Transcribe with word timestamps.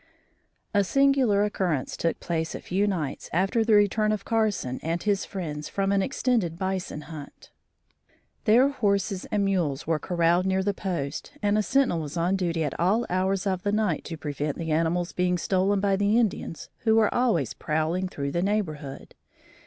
A 0.73 0.83
singular 0.83 1.43
occurrence 1.43 1.95
took 1.95 2.19
place 2.19 2.55
a 2.55 2.59
few 2.59 2.87
nights 2.87 3.29
after 3.31 3.63
the 3.63 3.75
return 3.75 4.11
of 4.11 4.25
Carson 4.25 4.79
and 4.81 5.03
his 5.03 5.25
friends 5.25 5.69
from 5.69 5.91
an 5.91 6.01
extended 6.01 6.57
bison 6.57 7.01
hunt. 7.01 7.51
Their 8.45 8.69
horses 8.69 9.25
and 9.25 9.45
mules 9.45 9.85
were 9.85 9.99
corralled 9.99 10.47
near 10.47 10.63
the 10.63 10.73
post 10.73 11.33
and 11.43 11.55
a 11.55 11.61
sentinel 11.61 11.99
was 11.99 12.17
on 12.17 12.35
duty 12.35 12.63
at 12.63 12.79
all 12.79 13.05
hours 13.11 13.45
of 13.45 13.61
the 13.61 13.71
night 13.71 14.03
to 14.05 14.17
prevent 14.17 14.57
the 14.57 14.71
animals 14.71 15.11
being 15.13 15.37
stolen 15.37 15.79
by 15.79 15.95
the 15.95 16.17
Indians 16.17 16.69
who 16.79 16.95
were 16.95 17.13
always 17.13 17.53
prowling 17.53 18.07
through 18.07 18.31
the 18.31 18.41
neighborhood. 18.41 19.13